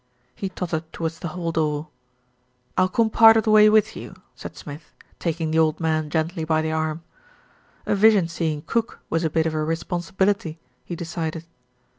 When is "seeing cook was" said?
8.27-9.23